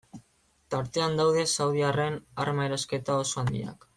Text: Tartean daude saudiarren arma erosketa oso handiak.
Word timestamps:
Tartean 0.75 1.19
daude 1.19 1.43
saudiarren 1.57 2.17
arma 2.47 2.67
erosketa 2.71 3.21
oso 3.27 3.45
handiak. 3.45 3.89